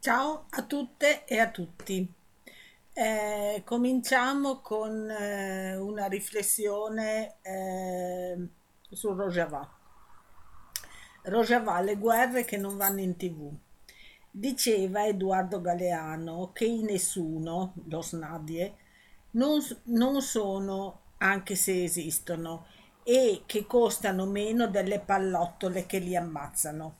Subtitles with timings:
[0.00, 2.08] Ciao a tutte e a tutti.
[2.92, 8.38] Eh, cominciamo con eh, una riflessione eh,
[8.88, 9.68] su Rojava.
[11.22, 13.52] Rojava, le guerre che non vanno in tv.
[14.30, 18.76] Diceva Edoardo Galeano che i nessuno, lo snadie,
[19.32, 22.66] non, non sono, anche se esistono,
[23.02, 26.98] e che costano meno delle pallottole che li ammazzano.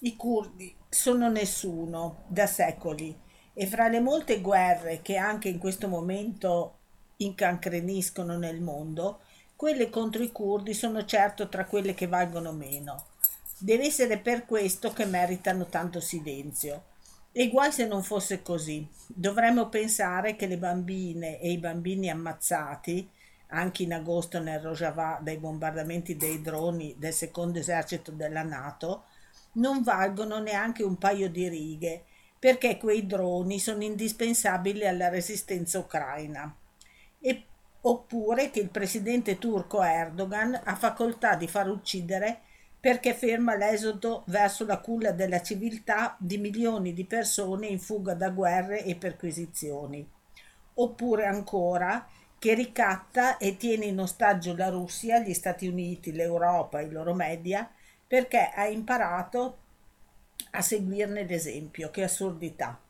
[0.00, 3.16] I curdi sono nessuno da secoli
[3.52, 6.78] e fra le molte guerre che anche in questo momento
[7.16, 9.20] incancreniscono nel mondo,
[9.56, 13.06] quelle contro i curdi sono certo tra quelle che valgono meno.
[13.58, 16.84] Deve essere per questo che meritano tanto silenzio.
[17.32, 18.88] E guai se non fosse così.
[19.06, 23.10] Dovremmo pensare che le bambine e i bambini ammazzati,
[23.48, 29.04] anche in agosto nel Rojava dai bombardamenti dei droni del secondo esercito della Nato,
[29.58, 32.04] non valgono neanche un paio di righe,
[32.38, 36.54] perché quei droni sono indispensabili alla resistenza ucraina.
[37.20, 37.44] E,
[37.82, 42.40] oppure che il presidente turco Erdogan ha facoltà di far uccidere
[42.80, 48.30] perché ferma l'esodo verso la culla della civiltà di milioni di persone in fuga da
[48.30, 50.08] guerre e perquisizioni.
[50.74, 52.06] Oppure ancora
[52.38, 57.68] che ricatta e tiene in ostaggio la Russia, gli Stati Uniti, l'Europa, i loro media,
[58.08, 59.58] perché ha imparato
[60.52, 61.90] a seguirne l'esempio.
[61.90, 62.80] Che assurdità.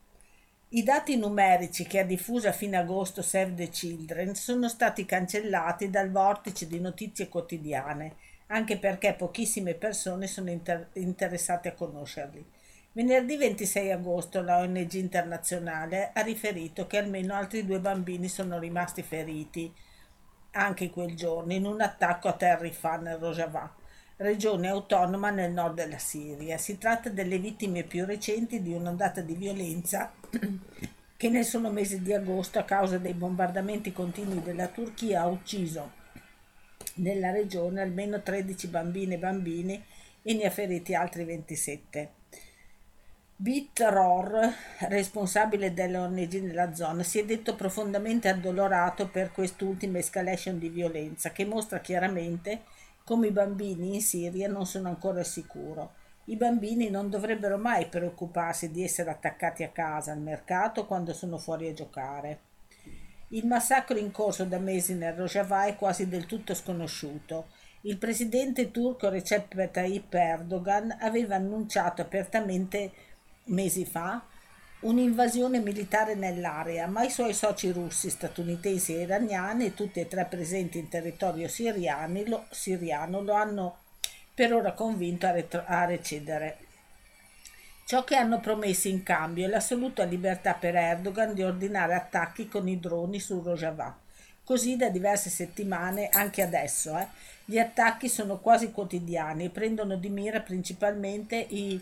[0.69, 5.89] I dati numerici che ha diffuso a fine agosto Save the Children sono stati cancellati
[5.89, 8.15] dal vortice di notizie quotidiane,
[8.47, 12.45] anche perché pochissime persone sono inter- interessate a conoscerli.
[12.91, 19.03] Venerdì 26 agosto la ONG internazionale ha riferito che almeno altri due bambini sono rimasti
[19.03, 19.71] feriti
[20.51, 23.75] anche quel giorno in un attacco a Terrifan nel Rojava
[24.19, 26.57] regione autonoma nel nord della Siria.
[26.57, 30.11] Si tratta delle vittime più recenti di un'ondata di violenza
[31.15, 35.97] che nel solo mese di agosto, a causa dei bombardamenti continui della Turchia, ha ucciso
[36.95, 39.83] nella regione almeno 13 bambine e bambini
[40.21, 42.17] e ne ha feriti altri 27.
[43.37, 44.53] Bit Ror,
[44.89, 51.45] responsabile dell'ONG nella zona, si è detto profondamente addolorato per quest'ultima escalation di violenza che
[51.45, 52.63] mostra chiaramente
[53.09, 55.93] come i bambini in Siria non sono ancora sicuro.
[56.25, 61.39] I bambini non dovrebbero mai preoccuparsi di essere attaccati a casa, al mercato, quando sono
[61.39, 62.39] fuori a giocare.
[63.29, 67.47] Il massacro in corso da mesi nel Rojava è quasi del tutto sconosciuto.
[67.81, 72.91] Il presidente turco Recep Tayyip Erdogan aveva annunciato apertamente
[73.45, 74.23] mesi fa
[74.81, 80.77] un'invasione militare nell'area, ma i suoi soci russi, statunitensi e iraniani, tutti e tre presenti
[80.77, 81.49] in territorio
[82.25, 83.77] lo, siriano, lo hanno
[84.33, 86.57] per ora convinto a, retro, a recedere.
[87.85, 92.67] Ciò che hanno promesso in cambio è l'assoluta libertà per Erdogan di ordinare attacchi con
[92.67, 93.97] i droni su Rojava.
[94.43, 97.07] Così da diverse settimane, anche adesso, eh,
[97.45, 101.81] gli attacchi sono quasi quotidiani e prendono di mira principalmente i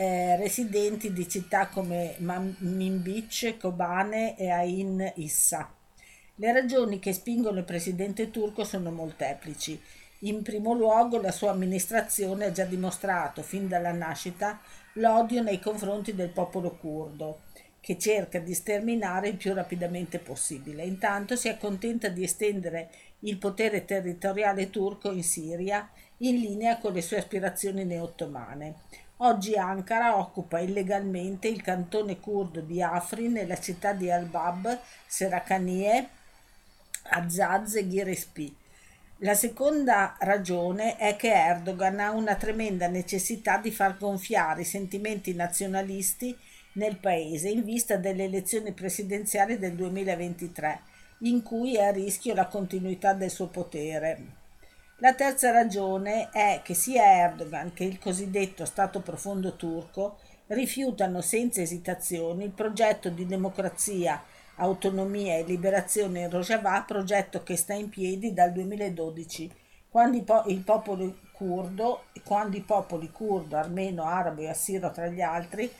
[0.00, 5.68] eh, residenti di città come Manbij, Kobane e Ain Issa.
[6.36, 9.80] Le ragioni che spingono il presidente turco sono molteplici.
[10.20, 14.60] In primo luogo la sua amministrazione ha già dimostrato fin dalla nascita
[14.94, 17.40] l'odio nei confronti del popolo curdo,
[17.80, 20.84] che cerca di sterminare il più rapidamente possibile.
[20.84, 22.88] Intanto si accontenta di estendere
[23.20, 29.06] il potere territoriale turco in Siria in linea con le sue aspirazioni neottomane.
[29.20, 36.08] Oggi Ankara occupa illegalmente il cantone curdo di Afrin nella città di Al-Bab, Seracanie,
[37.02, 38.54] Azaz e Girespi.
[39.18, 45.34] La seconda ragione è che Erdogan ha una tremenda necessità di far gonfiare i sentimenti
[45.34, 46.36] nazionalisti
[46.74, 50.80] nel paese in vista delle elezioni presidenziali del 2023,
[51.22, 54.37] in cui è a rischio la continuità del suo potere.
[55.00, 61.60] La terza ragione è che sia Erdogan che il cosiddetto Stato profondo turco rifiutano senza
[61.60, 64.20] esitazioni il progetto di democrazia,
[64.56, 69.48] autonomia e liberazione in Rojava, progetto che sta in piedi dal 2012,
[69.88, 75.70] quando il popolo curdo, quando i popoli curdo, armeno, arabo e assiro tra gli altri,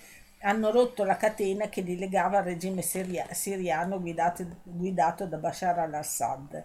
[0.42, 6.64] hanno rotto la catena che li legava al regime siriano guidato, guidato da Bashar al-Assad.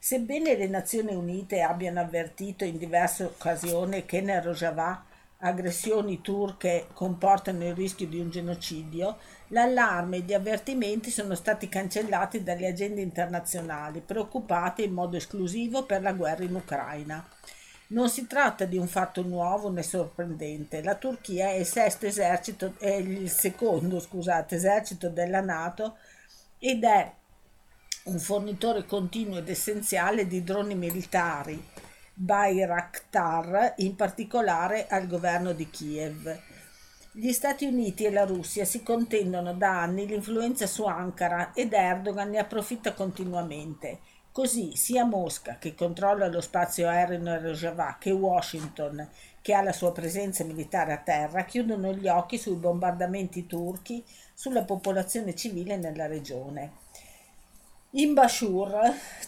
[0.00, 5.04] Sebbene le Nazioni Unite abbiano avvertito in diverse occasioni che nel Rojava
[5.38, 9.18] aggressioni turche comportano il rischio di un genocidio,
[9.48, 16.02] l'allarme e gli avvertimenti sono stati cancellati dalle agende internazionali, preoccupate in modo esclusivo per
[16.02, 17.26] la guerra in Ucraina.
[17.88, 20.82] Non si tratta di un fatto nuovo né sorprendente.
[20.82, 21.68] La Turchia è il
[22.00, 25.96] esercito, è il secondo, scusate, esercito della Nato
[26.58, 27.12] ed è
[28.04, 31.62] un fornitore continuo ed essenziale di droni militari,
[32.14, 36.40] Bayraktar, in particolare al governo di Kiev.
[37.12, 42.30] Gli Stati Uniti e la Russia si contendono da anni l'influenza su Ankara ed Erdogan
[42.30, 43.98] ne approfitta continuamente.
[44.30, 49.08] Così sia Mosca, che controlla lo spazio aereo in Rojava, che Washington,
[49.42, 54.62] che ha la sua presenza militare a terra, chiudono gli occhi sui bombardamenti turchi sulla
[54.62, 56.86] popolazione civile nella regione.
[57.92, 58.78] In Bashur,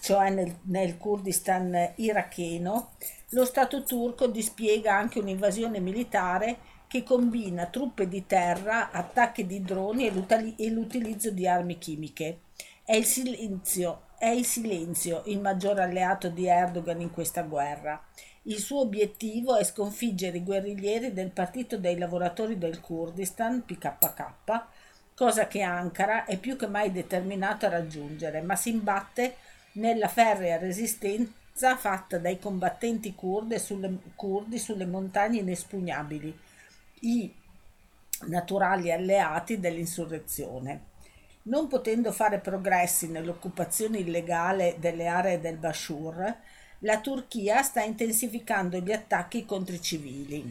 [0.00, 2.90] cioè nel, nel Kurdistan iracheno,
[3.30, 10.06] lo Stato turco dispiega anche un'invasione militare che combina truppe di terra, attacchi di droni
[10.56, 12.40] e l'utilizzo di armi chimiche.
[12.84, 17.98] È il silenzio è il silenzio il maggior alleato di Erdogan in questa guerra.
[18.42, 24.66] Il suo obiettivo è sconfiggere i guerriglieri del Partito dei Lavoratori del Kurdistan, PKK,
[25.20, 29.36] cosa che Ankara è più che mai determinato a raggiungere, ma si imbatte
[29.72, 36.38] nella ferrea resistenza fatta dai combattenti curdi sulle, curdi sulle montagne inespugnabili,
[37.00, 37.30] i
[38.28, 40.84] naturali alleati dell'insurrezione.
[41.42, 46.34] Non potendo fare progressi nell'occupazione illegale delle aree del Bashur,
[46.78, 50.50] la Turchia sta intensificando gli attacchi contro i civili.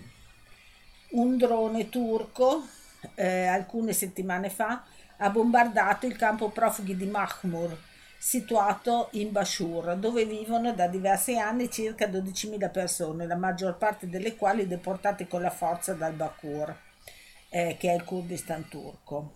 [1.13, 2.77] Un drone turco,
[3.15, 4.83] eh, alcune settimane fa,
[5.17, 7.77] ha bombardato il campo profughi di Mahmur,
[8.17, 14.35] situato in Bashur, dove vivono da diversi anni circa 12.000 persone, la maggior parte delle
[14.35, 16.75] quali deportate con la forza dal Bakur,
[17.49, 19.33] eh, che è il Kurdistan turco.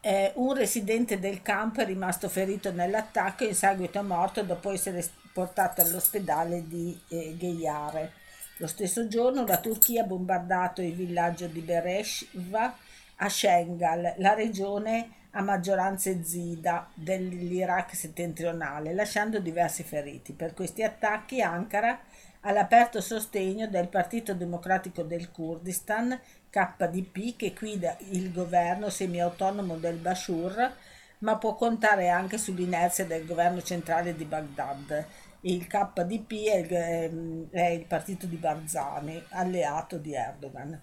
[0.00, 4.70] Eh, un residente del campo è rimasto ferito nell'attacco e in seguito è morto dopo
[4.70, 5.02] essere
[5.32, 8.12] portato all'ospedale di eh, Geyare.
[8.58, 12.76] Lo stesso giorno la Turchia ha bombardato il villaggio di Bereshva
[13.16, 20.32] a Shengal, la regione a maggioranza zida dell'Iraq settentrionale, lasciando diversi feriti.
[20.32, 21.98] Per questi attacchi Ankara
[22.42, 26.16] all'aperto sostegno del Partito Democratico del Kurdistan,
[26.48, 30.72] KDP, che guida il governo semi-autonomo del Bashur,
[31.18, 35.06] ma può contare anche sull'inerzia del governo centrale di Baghdad.
[35.46, 40.80] Il KDP è il, ehm, è il partito di Barzani, alleato di Erdogan.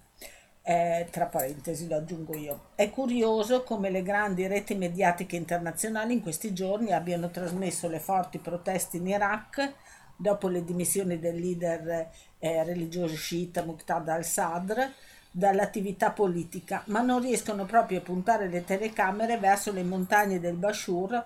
[0.64, 2.66] Eh, tra parentesi lo aggiungo io.
[2.76, 8.38] È curioso come le grandi reti mediatiche internazionali in questi giorni abbiano trasmesso le forti
[8.38, 9.72] proteste in Iraq
[10.16, 14.88] dopo le dimissioni del leader eh, religioso sciita Muqtada al-Sadr
[15.34, 21.24] dall'attività politica, ma non riescono proprio a puntare le telecamere verso le montagne del Bashur,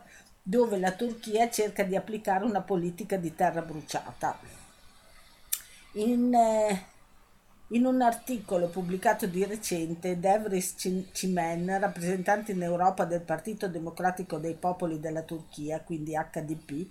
[0.48, 4.38] dove la Turchia cerca di applicare una politica di terra bruciata.
[5.94, 6.84] In, eh,
[7.70, 10.76] in un articolo pubblicato di recente, Devris
[11.10, 16.90] Cimen, rappresentante in Europa del Partito Democratico dei Popoli della Turchia, quindi HDP,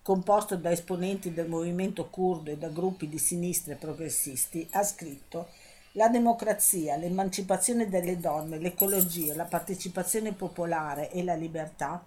[0.00, 5.48] composto da esponenti del movimento curdo e da gruppi di sinistre progressisti, ha scritto
[5.92, 12.02] la democrazia, l'emancipazione delle donne, l'ecologia, la partecipazione popolare e la libertà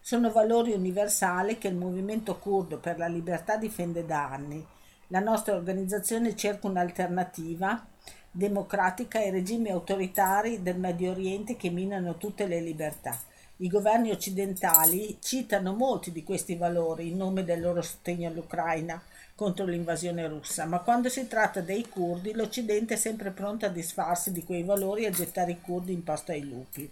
[0.00, 4.66] sono valori universali che il movimento curdo per la libertà difende da anni.
[5.08, 7.86] La nostra organizzazione cerca un'alternativa
[8.30, 13.18] democratica ai regimi autoritari del Medio Oriente che minano tutte le libertà.
[13.56, 19.02] I governi occidentali citano molti di questi valori in nome del loro sostegno all'Ucraina
[19.34, 24.32] contro l'invasione russa, ma quando si tratta dei curdi l'Occidente è sempre pronto a disfarsi
[24.32, 26.90] di quei valori e a gettare i curdi in pasto ai lupi.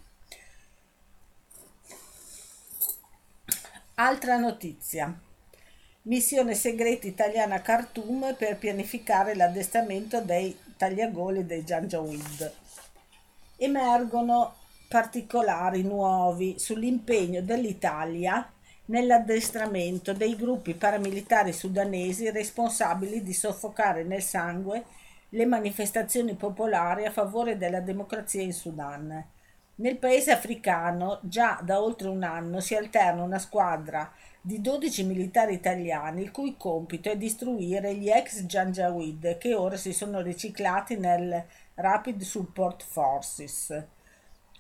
[4.01, 5.13] Altra notizia.
[6.03, 12.53] Missione segreta italiana Khartoum per pianificare l'addestramento dei tagliagole dei Janjaweed.
[13.57, 14.55] Emergono
[14.87, 18.49] particolari nuovi sull'impegno dell'Italia
[18.85, 24.85] nell'addestramento dei gruppi paramilitari sudanesi responsabili di soffocare nel sangue
[25.31, 29.27] le manifestazioni popolari a favore della democrazia in Sudan.
[29.81, 35.55] Nel paese africano già da oltre un anno si alterna una squadra di 12 militari
[35.55, 41.45] italiani il cui compito è distruire gli ex Janjaweed che ora si sono riciclati nel
[41.75, 43.85] Rapid Support Forces.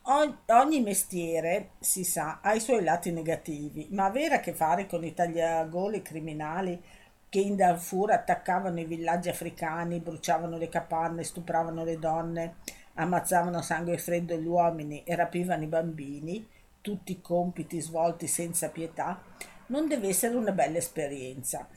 [0.02, 5.04] Ogni mestiere, si sa, ha i suoi lati negativi, ma avere a che fare con
[5.04, 6.80] i tagliagole criminali
[7.28, 12.54] che in Darfur attaccavano i villaggi africani, bruciavano le capanne, stupravano le donne,
[12.98, 16.46] ammazzavano a sangue freddo gli uomini e rapivano i bambini,
[16.80, 19.22] tutti compiti svolti senza pietà,
[19.66, 21.68] non deve essere una bella esperienza.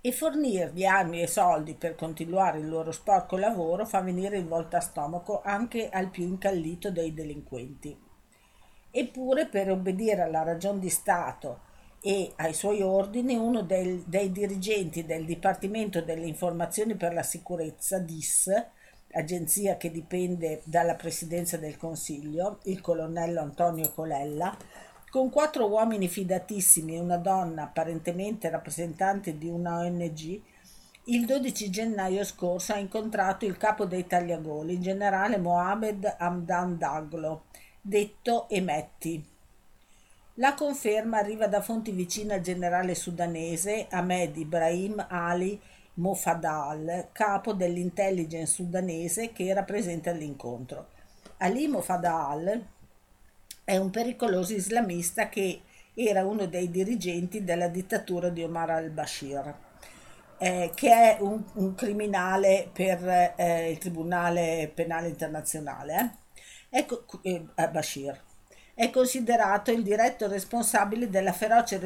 [0.00, 4.76] e fornirgli armi e soldi per continuare il loro sporco lavoro fa venire il volta
[4.76, 7.98] a stomaco anche al più incallito dei delinquenti.
[8.90, 11.60] Eppure per obbedire alla ragion di Stato
[12.00, 17.98] e ai suoi ordini uno del, dei dirigenti del Dipartimento delle Informazioni per la Sicurezza,
[17.98, 18.48] DIS,
[19.12, 24.56] agenzia che dipende dalla Presidenza del Consiglio, il colonnello Antonio Colella,
[25.10, 30.40] con quattro uomini fidatissimi e una donna apparentemente rappresentante di una ONG,
[31.04, 37.44] il 12 gennaio scorso ha incontrato il capo dei tagliagoli, il generale Mohamed Hamdan Daglo,
[37.80, 39.24] detto Emetti.
[40.34, 45.58] La conferma arriva da fonti vicine al generale sudanese Ahmed Ibrahim Ali
[45.98, 50.88] Mofadal, capo dell'intelligence sudanese che era presente all'incontro.
[51.38, 52.64] Ali Mofadal
[53.64, 55.62] è un pericoloso islamista che
[55.94, 59.54] era uno dei dirigenti della dittatura di Omar al-Bashir,
[60.38, 65.94] eh, che è un, un criminale per eh, il Tribunale Penale Internazionale.
[66.70, 66.78] Eh?
[66.78, 68.26] Ecco, eh, Bashir
[68.78, 71.80] è considerato il diretto responsabile della feroce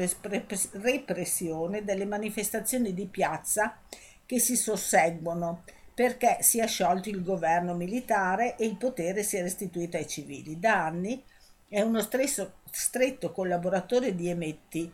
[0.73, 3.79] repressione delle manifestazioni di piazza
[4.27, 9.41] che si susseguono perché si è sciolto il governo militare e il potere si è
[9.41, 10.59] restituito ai civili.
[10.59, 11.19] Da anni
[11.67, 14.93] è uno stresso, stretto collaboratore di Emetti.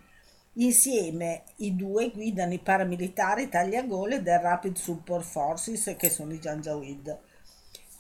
[0.53, 7.27] Insieme i due guidano i paramilitari tagliagole del Rapid Support Forces, che sono i Janjaweed.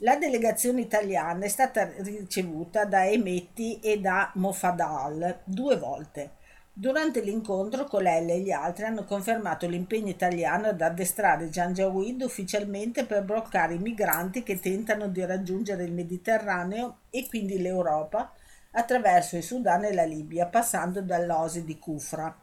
[0.01, 6.37] La delegazione italiana è stata ricevuta da Emetti e da Mofadal due volte.
[6.71, 13.25] Durante l'incontro, Colelle e gli altri hanno confermato l'impegno italiano ad addestrare Janjaweed ufficialmente per
[13.25, 18.31] bloccare i migranti che tentano di raggiungere il Mediterraneo e quindi l'Europa
[18.71, 22.33] attraverso il Sudan e la Libia, passando dall'Osi di Kufra.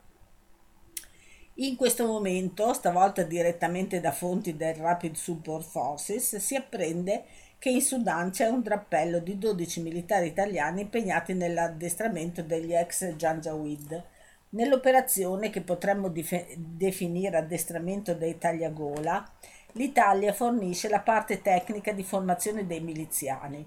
[1.59, 7.25] In questo momento, stavolta direttamente da fonti del Rapid Support Forces, si apprende
[7.59, 14.05] che in Sudan c'è un drappello di 12 militari italiani impegnati nell'addestramento degli ex Janjaweed.
[14.51, 19.25] Nell'operazione che potremmo dif- definire addestramento dei tagliagola,
[19.73, 23.67] l'Italia fornisce la parte tecnica di formazione dei miliziani.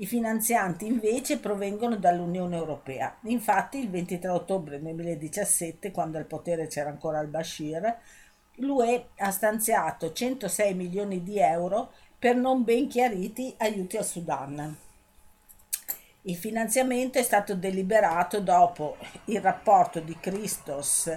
[0.00, 3.16] I finanzianti invece provengono dall'Unione Europea.
[3.22, 7.96] Infatti il 23 ottobre 2017, quando al potere c'era ancora al-Bashir,
[8.56, 14.76] l'UE ha stanziato 106 milioni di euro per non ben chiariti aiuti al Sudan.
[16.22, 18.96] Il finanziamento è stato deliberato dopo
[19.26, 21.10] il rapporto di Christos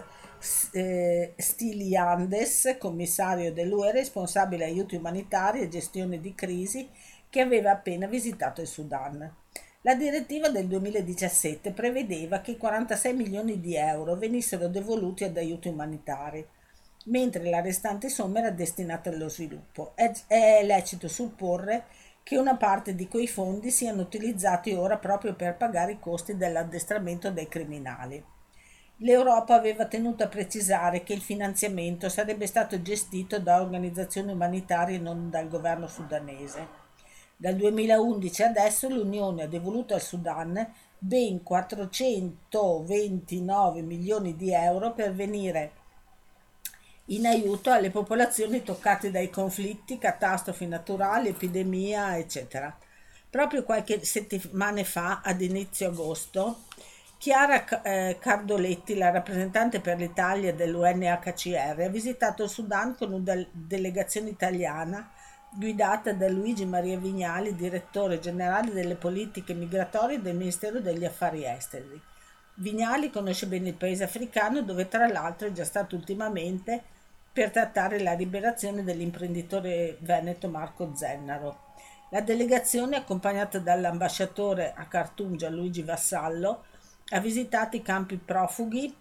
[0.71, 6.87] eh, Stiliandes, commissario dell'UE responsabile aiuti umanitari e gestione di crisi
[7.29, 9.35] che aveva appena visitato il Sudan.
[9.81, 16.45] La direttiva del 2017 prevedeva che 46 milioni di euro venissero devoluti ad aiuti umanitari,
[17.05, 19.93] mentre la restante somma era destinata allo sviluppo.
[19.95, 21.85] È, è lecito supporre
[22.23, 27.31] che una parte di quei fondi siano utilizzati ora proprio per pagare i costi dell'addestramento
[27.31, 28.23] dei criminali.
[28.97, 34.99] L'Europa aveva tenuto a precisare che il finanziamento sarebbe stato gestito da organizzazioni umanitarie e
[34.99, 36.77] non dal governo sudanese.
[37.35, 45.80] Dal 2011 adesso l'Unione ha devoluto al Sudan ben 429 milioni di euro per venire
[47.11, 52.75] in aiuto alle popolazioni toccate dai conflitti, catastrofi naturali, epidemia, eccetera.
[53.29, 56.63] Proprio qualche settimana fa, ad inizio agosto,
[57.17, 64.29] Chiara eh, Cardoletti, la rappresentante per l'Italia dell'UNHCR, ha visitato il Sudan con una delegazione
[64.29, 65.11] italiana
[65.53, 72.01] guidata da Luigi Maria Vignali, direttore generale delle politiche migratorie del Ministero degli Affari Esteri.
[72.55, 76.83] Vignali conosce bene il paese africano dove tra l'altro è già stato ultimamente
[77.33, 81.69] per trattare la liberazione dell'imprenditore veneto Marco Zennaro.
[82.09, 86.65] La delegazione, accompagnata dall'ambasciatore a Khartoum Gianluigi Vassallo,
[87.09, 88.93] ha visitato i campi profughi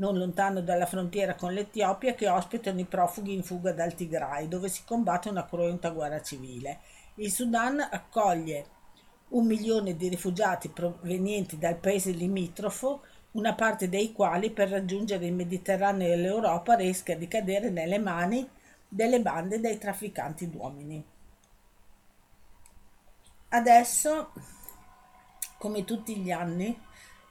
[0.00, 4.68] non lontano dalla frontiera con l'Etiopia, che ospitano i profughi in fuga dal Tigray, dove
[4.68, 6.80] si combatte una cruenta guerra civile.
[7.16, 8.64] Il Sudan accoglie
[9.28, 15.32] un milione di rifugiati provenienti dal paese limitrofo, una parte dei quali per raggiungere il
[15.32, 18.48] Mediterraneo e l'Europa rischia di cadere nelle mani
[18.88, 21.04] delle bande dei trafficanti d'uomini.
[23.50, 24.32] Adesso,
[25.58, 26.76] come tutti gli anni,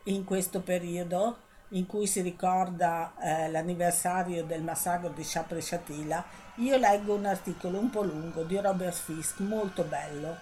[0.04, 1.40] in questo periodo,
[1.70, 6.26] in cui si ricorda eh, l'anniversario del massacro di Chapre Shatila,
[6.56, 10.38] io leggo un articolo un po' lungo di Robert Fisk, molto bello,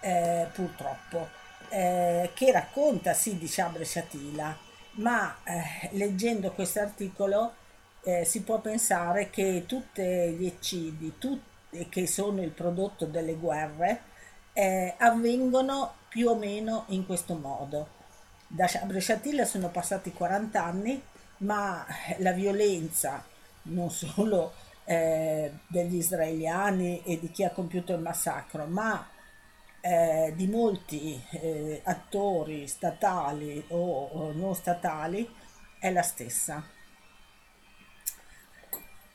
[0.00, 1.28] eh, purtroppo,
[1.68, 4.56] eh, che racconta sì di Chapre Shatila,
[5.00, 7.54] ma eh, leggendo questo articolo
[8.02, 14.02] eh, si può pensare che tutti gli eccidi, tutti, che sono il prodotto delle guerre,
[14.52, 17.98] eh, avvengono più o meno in questo modo.
[18.46, 21.02] Da Bresciatilla sono passati 40 anni,
[21.38, 21.86] ma
[22.18, 23.24] la violenza
[23.62, 24.52] non solo
[24.84, 29.06] eh, degli israeliani e di chi ha compiuto il massacro, ma
[29.80, 35.28] eh, di molti eh, attori statali o, o non statali
[35.78, 36.62] è la stessa.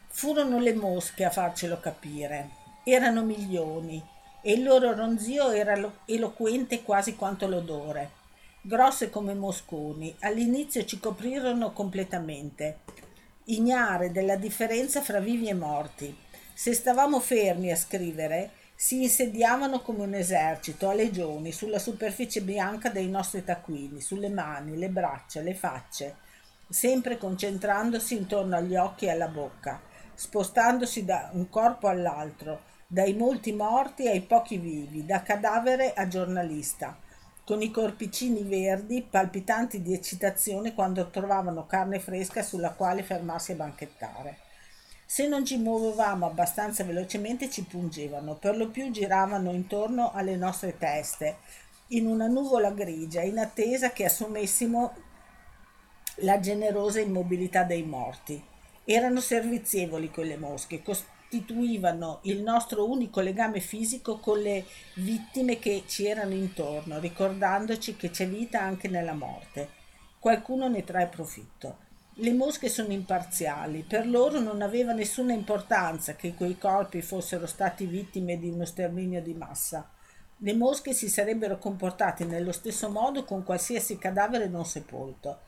[0.07, 2.49] Furono le mosche a farcelo capire,
[2.83, 4.03] erano milioni
[4.41, 8.23] e il loro ronzio era eloquente quasi quanto l'odore.
[8.61, 12.79] Grosse come mosconi, all'inizio ci coprirono completamente,
[13.45, 16.17] ignare della differenza fra vivi e morti.
[16.53, 18.51] Se stavamo fermi a scrivere,
[18.85, 24.77] si insediavano come un esercito a legioni sulla superficie bianca dei nostri taccuini, sulle mani,
[24.77, 26.17] le braccia, le facce,
[26.69, 29.81] sempre concentrandosi intorno agli occhi e alla bocca,
[30.13, 36.95] spostandosi da un corpo all'altro, dai molti morti ai pochi vivi, da cadavere a giornalista,
[37.43, 43.55] con i corpicini verdi palpitanti di eccitazione quando trovavano carne fresca sulla quale fermarsi a
[43.55, 44.44] banchettare.
[45.07, 50.77] Se non ci muovevamo abbastanza velocemente ci pungevano, per lo più giravano intorno alle nostre
[50.77, 51.37] teste,
[51.89, 54.93] in una nuvola grigia, in attesa che assumessimo
[56.19, 58.43] la generosa immobilità dei morti.
[58.83, 66.07] Erano servizievoli quelle mosche, costituivano il nostro unico legame fisico con le vittime che ci
[66.07, 69.69] erano intorno, ricordandoci che c'è vita anche nella morte.
[70.17, 71.84] Qualcuno ne trae profitto.
[72.19, 77.85] Le mosche sono imparziali, per loro non aveva nessuna importanza che quei corpi fossero stati
[77.85, 79.89] vittime di uno sterminio di massa.
[80.37, 85.39] Le mosche si sarebbero comportate nello stesso modo con qualsiasi cadavere non sepolto.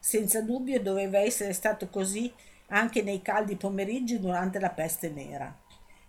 [0.00, 2.32] Senza dubbio doveva essere stato così
[2.70, 5.56] anche nei caldi pomeriggi durante la peste nera.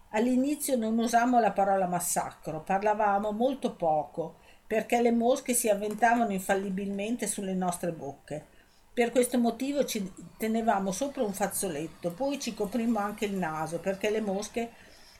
[0.10, 7.28] All'inizio non usammo la parola massacro, parlavamo molto poco, perché le mosche si avventavano infallibilmente
[7.28, 8.56] sulle nostre bocche.
[8.98, 14.10] Per questo motivo ci tenevamo sopra un fazzoletto, poi ci coprimmo anche il naso perché
[14.10, 14.72] le mosche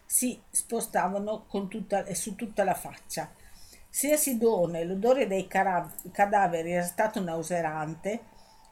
[0.04, 3.32] si spostavano tutta, su tutta la faccia.
[3.88, 8.22] Se a Sidone l'odore dei cadaveri era stato nauseante,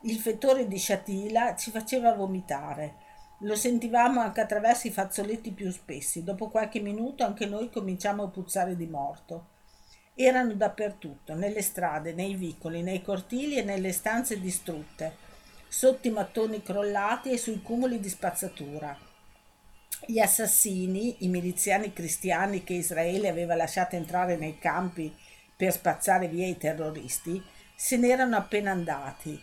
[0.06, 2.96] il fettore di Sciatila ci faceva vomitare.
[3.41, 6.24] Lo sentivamo anche attraverso i fazzoletti più spessi.
[6.24, 9.54] Dopo qualche minuto anche noi cominciamo a puzzare di morto.
[10.17, 15.17] Erano dappertutto, nelle strade, nei vicoli, nei cortili e nelle stanze distrutte,
[15.67, 18.97] sotto i mattoni crollati e sui cumuli di spazzatura.
[20.06, 25.13] Gli assassini, i miliziani cristiani che Israele aveva lasciato entrare nei campi
[25.54, 27.43] per spazzare via i terroristi,
[27.75, 29.38] se n'erano appena andati.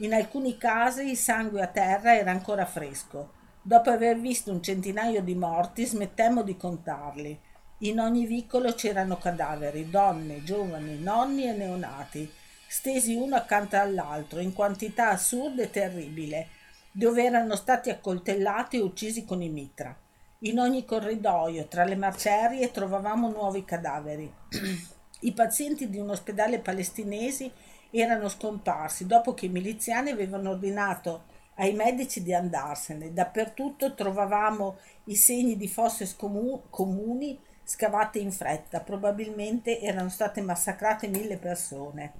[0.00, 3.32] In alcuni casi il sangue a terra era ancora fresco.
[3.62, 7.40] Dopo aver visto un centinaio di morti, smettemmo di contarli.
[7.82, 12.28] In ogni vicolo c'erano cadaveri, donne, giovani, nonni e neonati,
[12.66, 16.48] stesi uno accanto all'altro in quantità assurda e terribile,
[16.90, 19.96] dove erano stati accoltellati e uccisi con i mitra.
[20.40, 24.28] In ogni corridoio, tra le macerie, trovavamo nuovi cadaveri.
[25.20, 27.48] I pazienti di un ospedale palestinesi
[27.92, 33.12] erano scomparsi dopo che i miliziani avevano ordinato ai medici di andarsene.
[33.12, 41.36] Dappertutto trovavamo i segni di fosse comuni scavate in fretta, probabilmente erano state massacrate mille
[41.36, 42.12] persone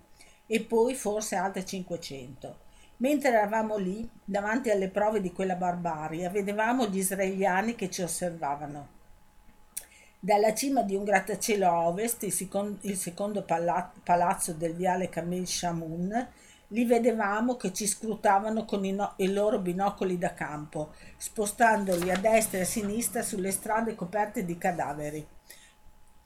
[0.46, 2.58] e poi forse altre 500.
[2.98, 8.96] Mentre eravamo lì, davanti alle prove di quella barbarie, vedevamo gli israeliani che ci osservavano.
[10.20, 15.46] Dalla cima di un grattacielo a ovest, il secondo, il secondo palazzo del viale Kamil
[15.46, 16.28] Shamun,
[16.68, 22.18] li vedevamo che ci scrutavano con i, no- i, loro binocoli da campo, spostandoli a
[22.18, 25.36] destra e a sinistra sulle strade coperte di cadaveri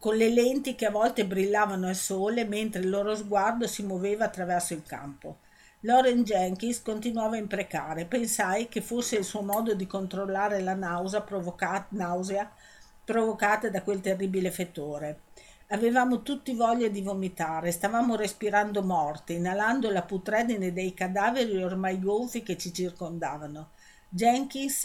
[0.02, 4.24] con le lenti che a volte brillavano al sole mentre il loro sguardo si muoveva
[4.24, 5.36] attraverso il campo.
[5.82, 8.06] Lauren Jenkins continuava a imprecare.
[8.06, 12.50] Pensai che fosse il suo modo di controllare la nausea, provoca- nausea
[13.04, 15.20] provocata da quel terribile fettore.
[15.68, 22.42] Avevamo tutti voglia di vomitare, stavamo respirando morte, inalando la putredine dei cadaveri ormai gonfi
[22.42, 23.70] che ci circondavano.
[24.08, 24.84] Jenkins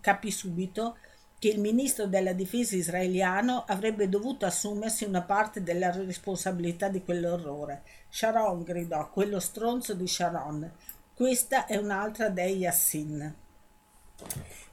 [0.00, 0.98] capì subito
[1.42, 7.82] che il ministro della difesa israeliano avrebbe dovuto assumersi una parte della responsabilità di quell'orrore.
[8.08, 10.70] Sharon gridò, quello stronzo di Sharon.
[11.12, 13.34] Questa è un'altra dei Yassin.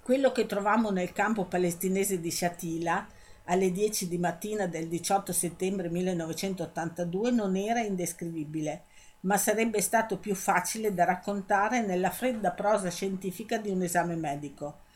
[0.04, 3.08] Quello che trovammo nel campo palestinese di Shatila
[3.46, 8.84] alle 10 di mattina del 18 settembre 1982 non era indescrivibile.
[9.22, 14.88] ma sarebbe stato più facile da raccontare nella fredda prosa scientifica di un esame medico.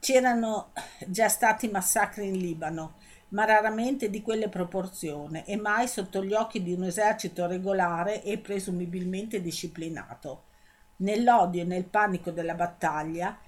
[0.00, 0.72] C'erano
[1.08, 2.94] già stati massacri in Libano,
[3.28, 8.38] ma raramente di quelle proporzioni e mai sotto gli occhi di un esercito regolare e
[8.38, 10.44] presumibilmente disciplinato.
[10.96, 13.38] Nell'odio e nel panico della battaglia,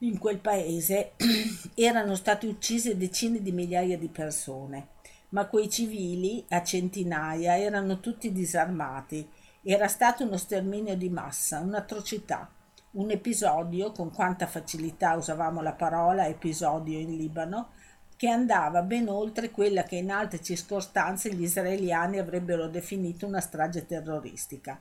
[0.00, 1.12] in quel paese
[1.74, 4.88] erano state uccise decine di migliaia di persone,
[5.30, 9.26] ma quei civili, a centinaia, erano tutti disarmati.
[9.62, 12.50] Era stato uno sterminio di massa, un'atrocità,
[12.92, 17.70] un episodio, con quanta facilità usavamo la parola episodio in Libano,
[18.16, 23.86] che andava ben oltre quella che in altre circostanze gli israeliani avrebbero definito una strage
[23.86, 24.80] terroristica.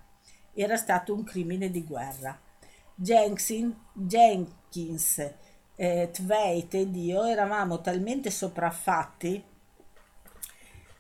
[0.54, 2.38] Era stato un crimine di guerra.
[2.96, 5.34] Jenkins, Jenkins
[5.76, 9.42] eh, Tveit ed io eravamo talmente sopraffatti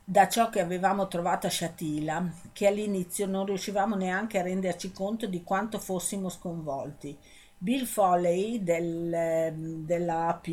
[0.10, 5.28] da ciò che avevamo trovato a Shatila che all'inizio non riuscivamo neanche a renderci conto
[5.28, 7.15] di quanto fossimo sconvolti.
[7.56, 9.54] Bill Foley del,
[9.86, 10.48] della AP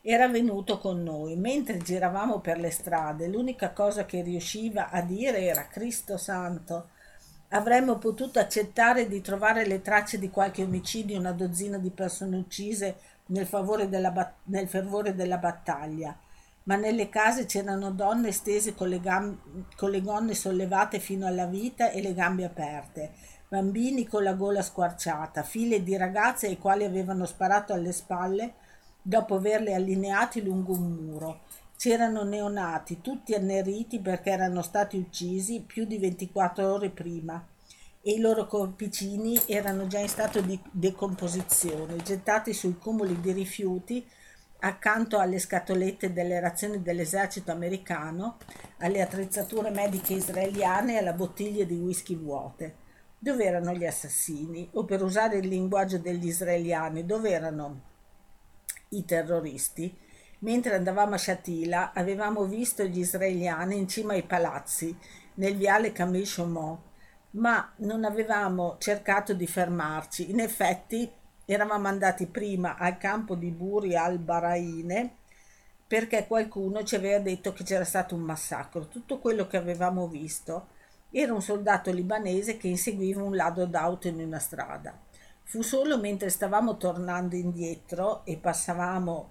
[0.00, 1.36] era venuto con noi.
[1.36, 6.88] Mentre giravamo per le strade, l'unica cosa che riusciva a dire era Cristo Santo.
[7.50, 12.96] Avremmo potuto accettare di trovare le tracce di qualche omicidio, una dozzina di persone uccise
[13.26, 13.46] nel,
[13.86, 16.16] della, nel fervore della battaglia,
[16.64, 19.38] ma nelle case c'erano donne stese con le, gam-
[19.76, 23.12] con le gonne sollevate fino alla vita e le gambe aperte,
[23.48, 28.54] bambini con la gola squarciata, file di ragazze ai quali avevano sparato alle spalle
[29.02, 31.40] dopo averle allineati lungo un muro.
[31.76, 37.44] C'erano neonati, tutti anneriti perché erano stati uccisi più di 24 ore prima
[38.00, 44.06] e i loro corpicini erano già in stato di decomposizione, gettati sui cumuli di rifiuti
[44.64, 48.38] accanto alle scatolette delle razioni dell'esercito americano,
[48.78, 52.82] alle attrezzature mediche israeliane e alla bottiglia di whisky vuote.
[53.18, 54.68] Dove erano gli assassini?
[54.72, 57.80] O per usare il linguaggio degli israeliani, dove erano
[58.90, 59.94] i terroristi,
[60.40, 64.96] mentre andavamo a Shatila avevamo visto gli israeliani in cima ai palazzi,
[65.34, 66.80] nel viale Camille Chaumont,
[67.32, 70.30] ma non avevamo cercato di fermarci.
[70.30, 71.10] In effetti
[71.44, 75.16] eravamo andati prima al campo di Buri al-Baraine
[75.86, 78.88] perché qualcuno ci aveva detto che c'era stato un massacro.
[78.88, 80.68] Tutto quello che avevamo visto
[81.10, 84.98] era un soldato libanese che inseguiva un ladro d'auto in una strada.
[85.44, 89.30] Fu solo mentre stavamo tornando indietro e passavamo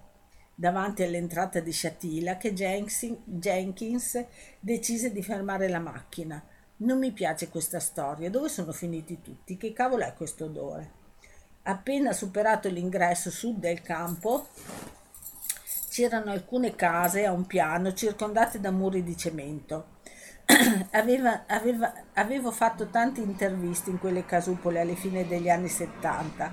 [0.54, 4.24] davanti all'entrata di Shatila che Jenkins
[4.60, 6.42] decise di fermare la macchina.
[6.76, 8.30] Non mi piace questa storia.
[8.30, 9.56] Dove sono finiti tutti?
[9.56, 11.02] Che cavolo è questo odore?
[11.66, 14.48] Appena superato l'ingresso sud del campo,
[15.88, 19.92] c'erano alcune case a un piano circondate da muri di cemento.
[20.92, 26.52] aveva, aveva, avevo fatto tante interviste in quelle casupole alle fine degli anni 70.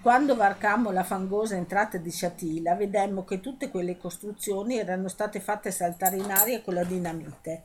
[0.00, 5.70] Quando varcammo la fangosa entrata di Shatila, vedemmo che tutte quelle costruzioni erano state fatte
[5.70, 7.60] saltare in aria con la dinamite.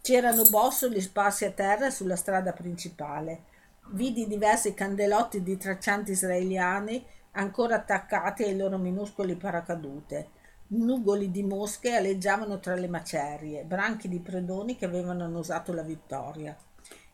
[0.00, 3.50] C'erano bossoli sparsi a terra sulla strada principale.
[3.92, 10.40] Vidi diversi candelotti di traccianti israeliani ancora attaccati ai loro minuscoli paracadute
[10.72, 16.56] nugoli di mosche aleggiavano tra le macerie, branchi di predoni che avevano annusato la vittoria.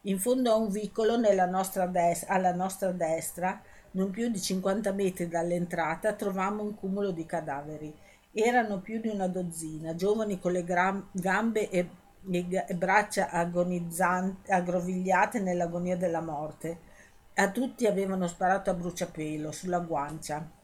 [0.02, 3.60] In fondo a un vicolo nostra des- alla nostra destra,
[3.92, 7.92] non più di 50 metri dall'entrata, trovammo un cumulo di cadaveri.
[8.32, 11.88] Erano più di una dozzina, giovani con le gram- gambe e,
[12.30, 16.86] e, e braccia aggrovigliate nell'agonia della morte.
[17.34, 20.56] A tutti avevano sparato a bruciapelo sulla guancia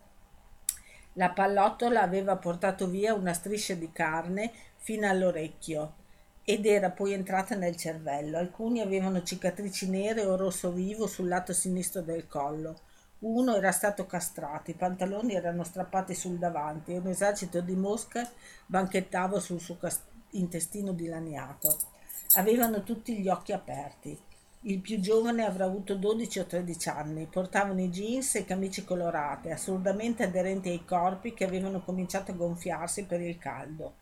[1.16, 6.02] la pallottola aveva portato via una striscia di carne fino all'orecchio
[6.42, 8.36] ed era poi entrata nel cervello.
[8.36, 12.80] Alcuni avevano cicatrici nere o rosso vivo sul lato sinistro del collo.
[13.20, 18.28] Uno era stato castrato, i pantaloni erano strappati sul davanti e un esercito di mosche
[18.66, 19.76] banchettava sul suo
[20.34, 21.76] intestino dilaniato.
[22.36, 24.18] Avevano tutti gli occhi aperti.
[24.66, 29.52] Il più giovane avrà avuto 12 o 13 anni, portavano i jeans e camicie colorate,
[29.52, 33.96] assurdamente aderenti ai corpi che avevano cominciato a gonfiarsi per il caldo.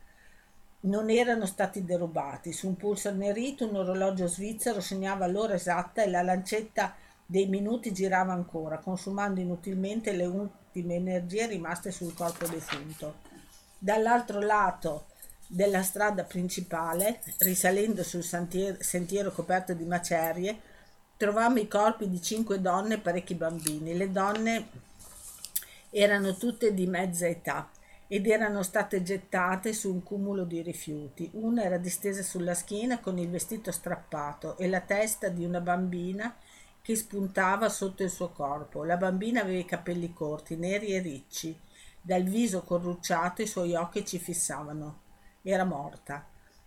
[0.83, 2.53] Non erano stati derubati.
[2.53, 6.95] Su un pulso annerito un orologio svizzero segnava l'ora esatta e la lancetta
[7.27, 13.15] dei minuti girava ancora, consumando inutilmente le ultime energie rimaste sul corpo defunto.
[13.79, 15.07] Dall'altro lato
[15.53, 20.59] della strada principale, risalendo sul sentiero, sentiero coperto di macerie,
[21.19, 23.95] trovammo i corpi di cinque donne e parecchi bambini.
[23.95, 24.69] Le donne
[25.91, 27.69] erano tutte di mezza età
[28.09, 31.29] ed erano state gettate su un cumulo di rifiuti.
[31.35, 36.35] Una era distesa sulla schiena con il vestito strappato e la testa di una bambina
[36.81, 38.85] che spuntava sotto il suo corpo.
[38.85, 41.55] La bambina aveva i capelli corti, neri e ricci.
[42.01, 45.02] Dal viso corrucciato i suoi occhi ci fissavano.
[45.45, 46.25] Era morta.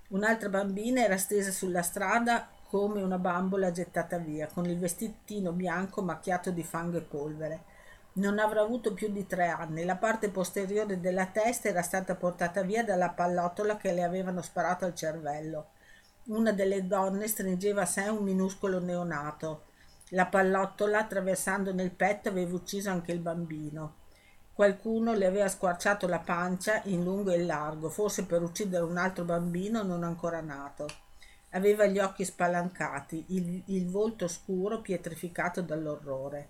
[0.10, 6.02] Un'altra bambina era stesa sulla strada come una bambola gettata via, con il vestitino bianco
[6.02, 7.64] macchiato di fango e polvere.
[8.14, 9.86] Non avrà avuto più di tre anni.
[9.86, 14.84] La parte posteriore della testa era stata portata via dalla pallottola che le avevano sparato
[14.84, 15.68] al cervello.
[16.26, 19.68] Una delle donne stringeva a sé un minuscolo neonato.
[20.10, 24.04] La pallottola, attraversando nel petto, aveva ucciso anche il bambino.
[24.56, 28.96] Qualcuno le aveva squarciato la pancia in lungo e in largo, forse per uccidere un
[28.96, 30.88] altro bambino non ancora nato.
[31.50, 36.48] Aveva gli occhi spalancati, il, il volto scuro pietrificato dall'orrore.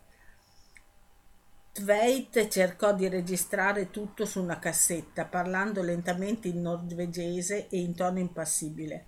[1.73, 8.19] Tveit cercò di registrare tutto su una cassetta, parlando lentamente in norvegese e in tono
[8.19, 9.05] impassibile.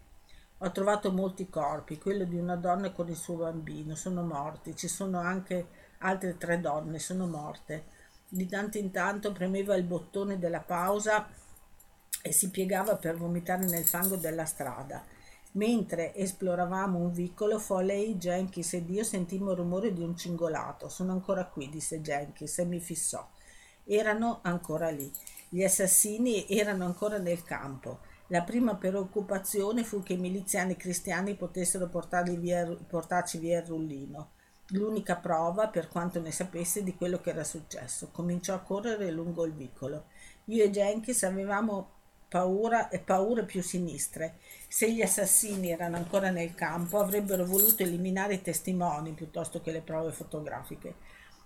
[0.58, 4.88] Ho trovato molti corpi, quello di una donna con il suo bambino, sono morti, ci
[4.88, 5.68] sono anche
[6.00, 7.94] altre tre donne, sono morte.
[8.30, 11.30] Di tanto in tanto premeva il bottone della pausa
[12.22, 15.02] e si piegava per vomitare nel fango della strada.
[15.54, 20.90] Mentre esploravamo un vicolo, Foley, Jenkins ed io sentimmo il rumore di un cingolato.
[20.90, 23.26] Sono ancora qui, disse Jenkins e mi fissò.
[23.86, 25.10] Erano ancora lì.
[25.48, 28.00] Gli assassini erano ancora nel campo.
[28.28, 31.90] La prima preoccupazione fu che i miliziani cristiani potessero
[32.38, 34.32] via, portarci via il rullino
[34.72, 38.10] l'unica prova, per quanto ne sapesse, di quello che era successo.
[38.12, 40.06] Cominciò a correre lungo il vicolo.
[40.46, 41.92] Io e Jenkins avevamo
[42.28, 44.40] paura e paure più sinistre.
[44.68, 49.82] Se gli assassini erano ancora nel campo, avrebbero voluto eliminare i testimoni piuttosto che le
[49.82, 50.96] prove fotografiche.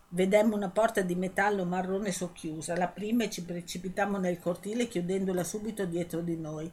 [0.10, 5.44] Vedemmo una porta di metallo marrone socchiusa, la prima e ci precipitammo nel cortile chiudendola
[5.44, 6.70] subito dietro di noi.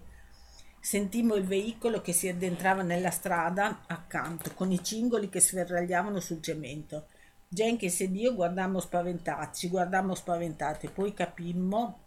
[0.88, 6.40] Sentimmo il veicolo che si addentrava nella strada accanto, con i cingoli che sferragliavano sul
[6.40, 7.08] cemento.
[7.46, 11.98] Jenkins ed io guardammo spaventati, ci guardammo spaventati, poi capimmo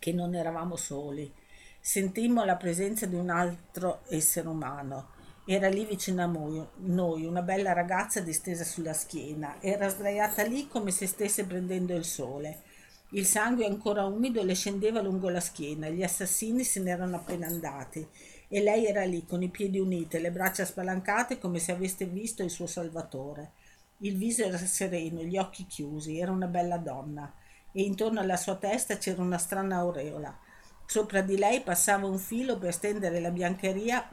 [0.00, 1.32] che non eravamo soli.
[1.78, 5.10] Sentimmo la presenza di un altro essere umano.
[5.46, 9.58] Era lì vicino a noi, una bella ragazza distesa sulla schiena.
[9.60, 12.63] Era sdraiata lì come se stesse prendendo il sole.
[13.14, 18.04] Il sangue ancora umido le scendeva lungo la schiena, gli assassini se n'erano appena andati
[18.48, 22.42] e lei era lì con i piedi uniti, le braccia spalancate come se avesse visto
[22.42, 23.52] il suo salvatore.
[23.98, 27.32] Il viso era sereno, gli occhi chiusi, era una bella donna
[27.70, 30.36] e intorno alla sua testa c'era una strana aureola.
[30.84, 34.08] Sopra di lei passava un filo per stendere la biancheria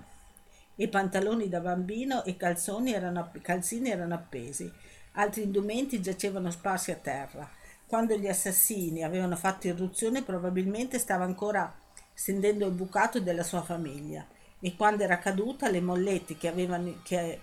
[0.76, 4.72] e pantaloni da bambino e erano, calzini erano appesi.
[5.14, 7.60] Altri indumenti giacevano sparsi a terra.
[7.92, 11.76] Quando gli assassini avevano fatto irruzione probabilmente stava ancora
[12.14, 14.26] stendendo il bucato della sua famiglia
[14.62, 17.42] e quando era caduta le mollette che, avevano, che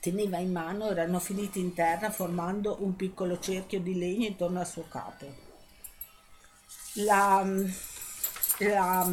[0.00, 4.66] teneva in mano erano finite in terra formando un piccolo cerchio di legno intorno al
[4.66, 5.32] suo capo.
[6.94, 7.46] La,
[8.58, 9.12] la,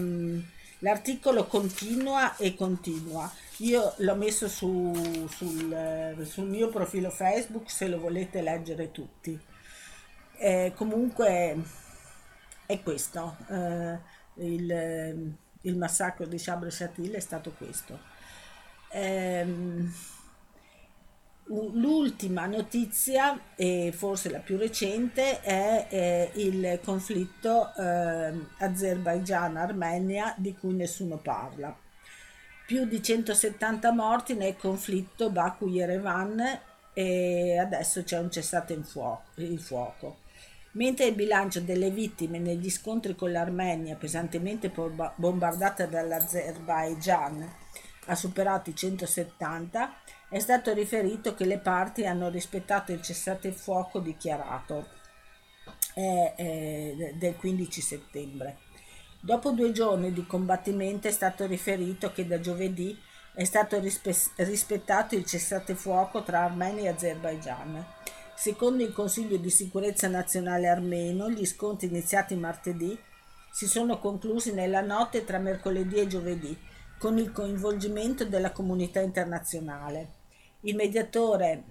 [0.79, 3.31] l'articolo continua e continua.
[3.57, 9.48] Io l'ho messo su, sul, sul mio profilo Facebook se lo volete leggere tutti.
[10.41, 11.61] Eh, comunque
[12.65, 13.99] è questo, eh,
[14.35, 17.99] il, il, massacro di Chabre Chatil è stato questo.
[18.89, 19.45] Eh,
[21.43, 30.73] l'ultima notizia, e forse la più recente, è, è il conflitto eh, Azerbaijan-Armenia di cui
[30.73, 31.75] nessuno parla.
[32.65, 36.59] Più di 170 morti nel conflitto Baku-Yerevan
[36.93, 38.29] e adesso c'è un
[38.83, 40.27] fuoco, il fuoco.
[40.79, 44.71] Mentre il bilancio delle vittime negli scontri con l'Armenia, pesantemente
[45.15, 47.53] bombardata dall'Azerbaijan,
[48.05, 49.93] ha superato i 170,
[50.29, 54.87] è stato riferito che le parti hanno rispettato il cessate il fuoco dichiarato
[55.95, 58.59] eh, eh, del 15 settembre.
[59.19, 62.97] Dopo due giorni di combattimento è stato riferito che da giovedì
[63.33, 67.85] è stato rispe- rispettato il cessate fuoco tra Armenia e Azerbaijan
[68.39, 72.97] Secondo il Consiglio di sicurezza nazionale armeno, gli scontri iniziati martedì
[73.51, 76.57] si sono conclusi nella notte tra mercoledì e giovedì,
[76.97, 80.13] con il coinvolgimento della comunità internazionale.
[80.61, 81.63] Il mediatore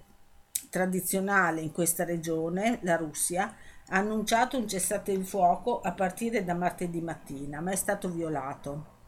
[0.69, 3.55] tradizionale in questa regione, la Russia,
[3.87, 8.98] ha annunciato un cessate il fuoco a partire da martedì mattina, ma è stato violato.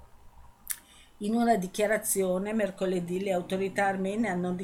[1.23, 4.57] In una dichiarazione mercoledì le autorità armene hanno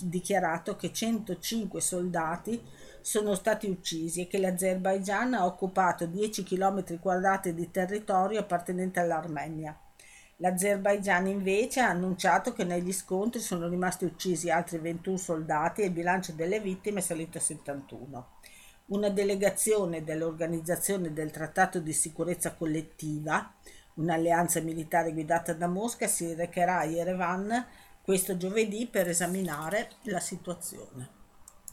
[0.00, 2.58] dichiarato che 105 soldati
[3.02, 9.78] sono stati uccisi e che l'Azerbaigian ha occupato 10 km quadrati di territorio appartenente all'Armenia.
[10.36, 15.92] L'Azerbaigian invece ha annunciato che negli scontri sono rimasti uccisi altri 21 soldati e il
[15.92, 18.28] bilancio delle vittime è salito a 71.
[18.86, 23.54] Una delegazione dell'Organizzazione del Trattato di Sicurezza Collettiva,
[24.00, 27.66] un'alleanza militare guidata da Mosca, si recherà a Yerevan
[28.02, 31.19] questo giovedì per esaminare la situazione.